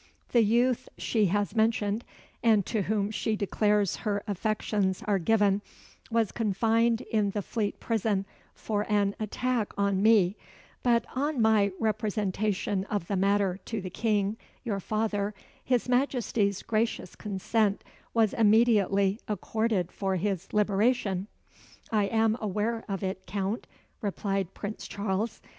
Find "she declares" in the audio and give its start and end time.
3.11-3.97